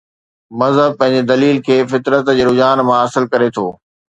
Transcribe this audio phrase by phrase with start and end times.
[0.61, 3.65] مذهب پنهنجي دليل کي فطرت جي رجحان مان حاصل ڪري ٿو.